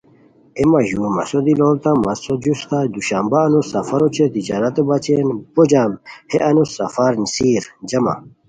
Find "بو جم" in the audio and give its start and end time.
5.53-5.91